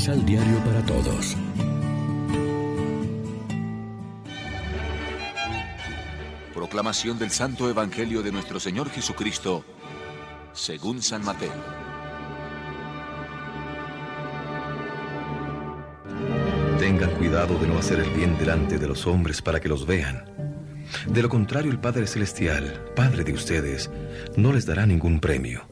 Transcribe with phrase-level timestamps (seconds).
[0.00, 1.36] Misal Diario para Todos.
[6.54, 9.62] Proclamación del Santo Evangelio de nuestro Señor Jesucristo,
[10.54, 11.52] según San Mateo.
[16.78, 20.24] Tengan cuidado de no hacer el bien delante de los hombres para que los vean.
[21.08, 23.90] De lo contrario, el Padre Celestial, Padre de ustedes,
[24.34, 25.68] no les dará ningún premio.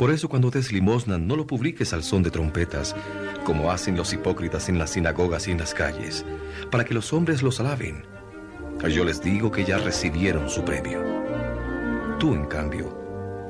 [0.00, 2.96] Por eso cuando des limosna no lo publiques al son de trompetas,
[3.44, 6.24] como hacen los hipócritas en las sinagogas y en las calles,
[6.70, 8.06] para que los hombres los alaben.
[8.88, 11.02] Yo les digo que ya recibieron su premio.
[12.18, 12.88] Tú, en cambio,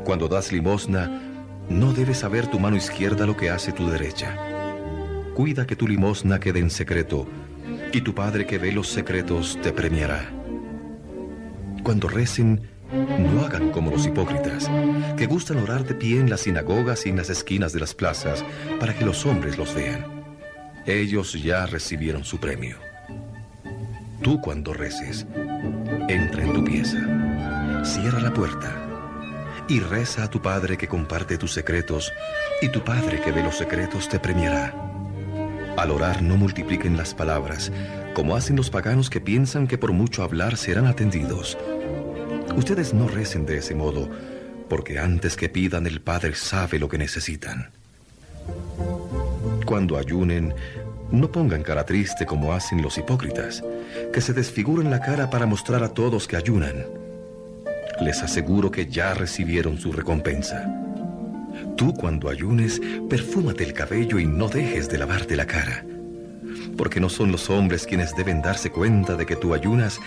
[0.04, 1.22] cuando das limosna,
[1.68, 4.36] no debes saber tu mano izquierda lo que hace tu derecha.
[5.36, 7.28] Cuida que tu limosna quede en secreto,
[7.92, 10.28] y tu Padre que ve los secretos te premiará.
[11.84, 12.62] Cuando recen,
[12.92, 14.70] no hagan como los hipócritas,
[15.16, 18.44] que gustan orar de pie en las sinagogas y en las esquinas de las plazas
[18.78, 20.04] para que los hombres los vean.
[20.86, 22.78] Ellos ya recibieron su premio.
[24.22, 25.26] Tú cuando reces,
[26.08, 28.76] entra en tu pieza, cierra la puerta
[29.68, 32.12] y reza a tu Padre que comparte tus secretos,
[32.60, 34.74] y tu Padre que ve los secretos te premiará.
[35.76, 37.70] Al orar no multipliquen las palabras,
[38.12, 41.56] como hacen los paganos que piensan que por mucho hablar serán atendidos.
[42.56, 44.08] Ustedes no recen de ese modo,
[44.68, 47.70] porque antes que pidan el Padre sabe lo que necesitan.
[49.64, 50.54] Cuando ayunen,
[51.10, 53.62] no pongan cara triste como hacen los hipócritas,
[54.12, 56.86] que se desfiguran la cara para mostrar a todos que ayunan.
[58.00, 60.72] Les aseguro que ya recibieron su recompensa.
[61.76, 65.84] Tú cuando ayunes, perfúmate el cabello y no dejes de lavarte la cara.
[66.76, 69.98] Porque no son los hombres quienes deben darse cuenta de que tú ayunas,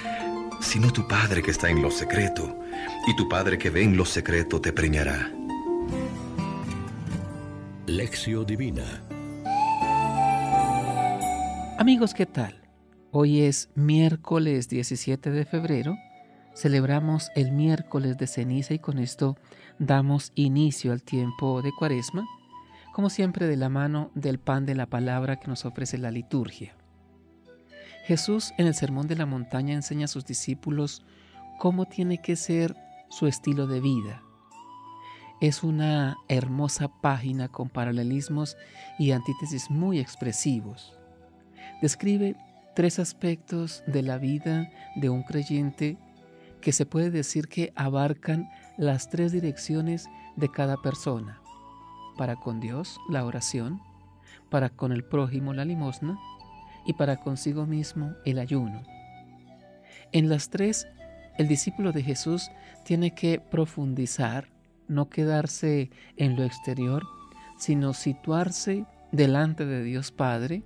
[0.63, 2.57] sino tu Padre que está en lo secreto,
[3.05, 5.29] y tu Padre que ve en lo secreto te premiará.
[7.85, 9.03] Lección Divina
[11.77, 12.55] Amigos, ¿qué tal?
[13.11, 15.97] Hoy es miércoles 17 de febrero,
[16.55, 19.37] celebramos el miércoles de ceniza y con esto
[19.79, 22.25] damos inicio al tiempo de cuaresma,
[22.93, 26.73] como siempre de la mano del pan de la palabra que nos ofrece la liturgia.
[28.03, 31.05] Jesús en el Sermón de la Montaña enseña a sus discípulos
[31.57, 32.75] cómo tiene que ser
[33.09, 34.21] su estilo de vida.
[35.39, 38.57] Es una hermosa página con paralelismos
[38.99, 40.97] y antítesis muy expresivos.
[41.81, 42.35] Describe
[42.75, 45.97] tres aspectos de la vida de un creyente
[46.59, 51.39] que se puede decir que abarcan las tres direcciones de cada persona.
[52.17, 53.81] Para con Dios, la oración,
[54.49, 56.17] para con el prójimo, la limosna,
[56.85, 58.83] y para consigo mismo el ayuno.
[60.11, 60.87] En las tres,
[61.37, 62.51] el discípulo de Jesús
[62.83, 64.49] tiene que profundizar,
[64.87, 67.03] no quedarse en lo exterior,
[67.57, 70.63] sino situarse delante de Dios Padre,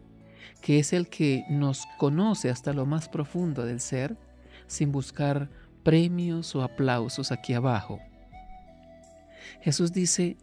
[0.62, 4.18] que es el que nos conoce hasta lo más profundo del ser,
[4.66, 5.50] sin buscar
[5.84, 8.00] premios o aplausos aquí abajo.
[9.62, 10.38] Jesús dice,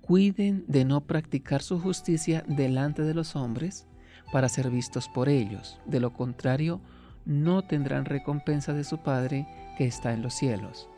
[0.00, 3.86] cuiden de no practicar su justicia delante de los hombres,
[4.32, 5.78] para ser vistos por ellos.
[5.86, 6.80] De lo contrario,
[7.24, 10.88] no tendrán recompensa de su Padre que está en los cielos.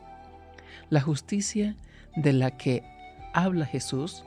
[0.89, 1.75] La justicia
[2.15, 2.83] de la que
[3.33, 4.23] habla Jesús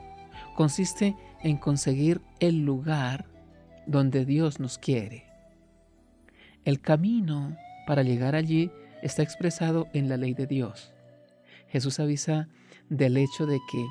[0.55, 3.25] consiste en conseguir el lugar
[3.85, 5.25] donde Dios nos quiere.
[6.65, 8.71] El camino para llegar allí
[9.01, 10.93] está expresado en la ley de Dios.
[11.67, 12.47] Jesús avisa
[12.89, 13.85] del hecho de que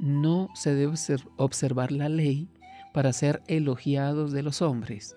[0.00, 0.94] no se debe
[1.36, 2.48] observar la ley
[2.92, 5.16] para ser elogiados de los hombres.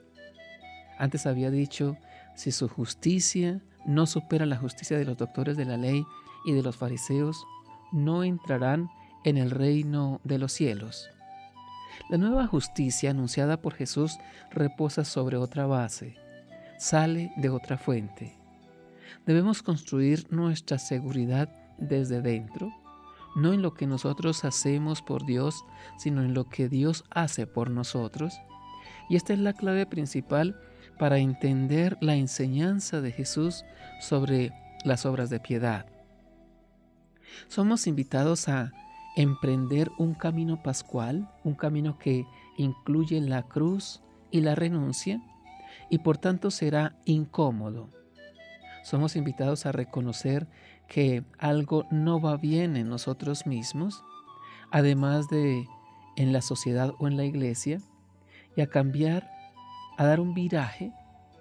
[0.97, 1.97] Antes había dicho,
[2.35, 6.05] si su justicia no supera la justicia de los doctores de la ley
[6.45, 7.45] y de los fariseos,
[7.91, 8.89] no entrarán
[9.23, 11.09] en el reino de los cielos.
[12.09, 14.17] La nueva justicia anunciada por Jesús
[14.51, 16.15] reposa sobre otra base,
[16.77, 18.35] sale de otra fuente.
[19.25, 22.73] Debemos construir nuestra seguridad desde dentro
[23.35, 25.65] no en lo que nosotros hacemos por Dios,
[25.97, 28.39] sino en lo que Dios hace por nosotros.
[29.09, 30.59] Y esta es la clave principal
[30.99, 33.65] para entender la enseñanza de Jesús
[33.99, 34.53] sobre
[34.83, 35.85] las obras de piedad.
[37.47, 38.71] Somos invitados a
[39.15, 42.25] emprender un camino pascual, un camino que
[42.57, 44.01] incluye la cruz
[44.31, 45.21] y la renuncia,
[45.89, 47.89] y por tanto será incómodo.
[48.83, 50.47] Somos invitados a reconocer
[50.93, 54.03] que algo no va bien en nosotros mismos,
[54.69, 55.67] además de
[56.17, 57.79] en la sociedad o en la iglesia,
[58.55, 59.27] y a cambiar,
[59.97, 60.93] a dar un viraje,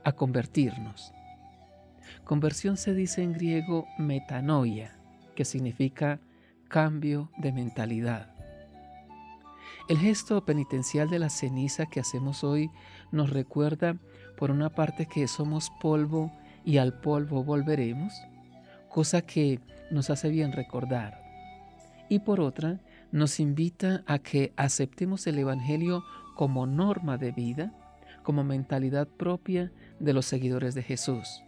[0.05, 1.13] a convertirnos.
[2.25, 4.97] Conversión se dice en griego metanoia,
[5.37, 6.19] que significa
[6.69, 8.35] cambio de mentalidad.
[9.87, 12.71] El gesto penitencial de la ceniza que hacemos hoy
[13.11, 13.99] nos recuerda,
[14.39, 16.33] por una parte, que somos polvo
[16.65, 18.15] y al polvo volveremos,
[18.93, 19.59] cosa que
[19.91, 21.23] nos hace bien recordar.
[22.09, 22.79] Y por otra,
[23.11, 26.05] nos invita a que aceptemos el Evangelio
[26.37, 27.73] como norma de vida,
[28.23, 31.43] como mentalidad propia de los seguidores de Jesús.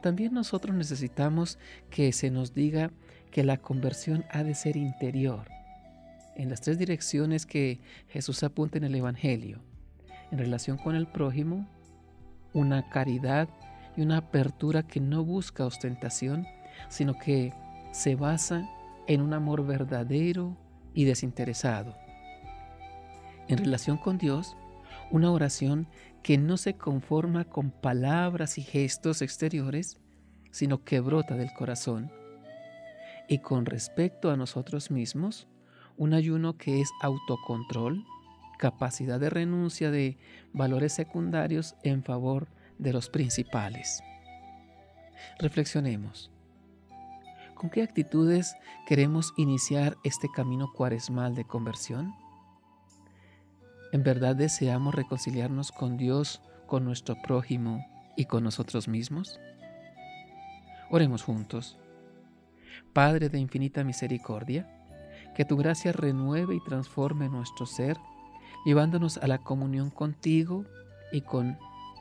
[0.00, 1.58] También nosotros necesitamos
[1.90, 2.90] que se nos diga
[3.32, 5.48] que la conversión ha de ser interior,
[6.36, 9.58] en las tres direcciones que Jesús apunta en el Evangelio,
[10.30, 11.68] en relación con el prójimo,
[12.52, 13.48] una caridad
[13.98, 16.46] y una apertura que no busca ostentación,
[16.88, 17.52] sino que
[17.90, 18.64] se basa
[19.08, 20.56] en un amor verdadero
[20.94, 21.96] y desinteresado.
[23.48, 24.56] En relación con Dios,
[25.10, 25.88] una oración
[26.22, 29.98] que no se conforma con palabras y gestos exteriores,
[30.52, 32.12] sino que brota del corazón.
[33.26, 35.48] Y con respecto a nosotros mismos,
[35.96, 38.04] un ayuno que es autocontrol,
[38.60, 40.18] capacidad de renuncia de
[40.52, 42.46] valores secundarios en favor
[42.78, 44.02] de los principales.
[45.38, 46.30] Reflexionemos.
[47.54, 48.54] ¿Con qué actitudes
[48.86, 52.14] queremos iniciar este camino cuaresmal de conversión?
[53.92, 57.84] ¿En verdad deseamos reconciliarnos con Dios, con nuestro prójimo
[58.16, 59.40] y con nosotros mismos?
[60.90, 61.78] Oremos juntos.
[62.92, 64.68] Padre de infinita misericordia,
[65.34, 67.96] que tu gracia renueve y transforme nuestro ser,
[68.64, 70.64] llevándonos a la comunión contigo
[71.12, 71.58] y con